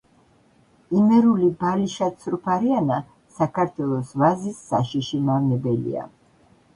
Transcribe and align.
იმერული 0.99 1.49
ბალიშა 1.63 2.07
ცრუფარიანა 2.23 2.97
საქართველოს 3.41 4.15
ვაზის 4.23 4.63
საშიში 4.71 5.21
მავნებელია. 5.29 6.07